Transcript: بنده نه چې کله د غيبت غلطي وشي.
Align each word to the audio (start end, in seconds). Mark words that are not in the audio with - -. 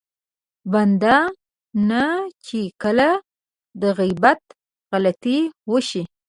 بنده 0.73 1.17
نه 1.89 2.03
چې 2.45 2.59
کله 2.81 3.09
د 3.81 3.83
غيبت 3.99 4.41
غلطي 4.91 5.39
وشي. 5.71 6.03